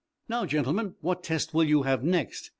[0.27, 2.49] "Now, gentlemen, what test will you have next?"